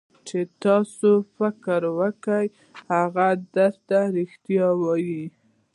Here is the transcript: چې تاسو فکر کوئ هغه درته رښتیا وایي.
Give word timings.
چې 0.27 0.39
تاسو 0.63 1.09
فکر 1.35 1.81
کوئ 2.23 2.47
هغه 2.91 3.27
درته 3.55 3.99
رښتیا 4.17 4.67
وایي. 4.81 5.23